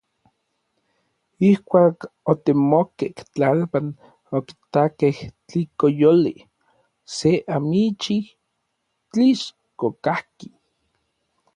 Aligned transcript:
Ijkuak 1.49 1.97
otemokej 2.31 3.11
tlalpan, 3.33 3.87
okitakej 4.37 5.17
tlikoyoli, 5.47 6.35
se 7.15 7.31
amichij 7.55 8.23
tlixko 9.11 9.87
kajki. 10.03 10.47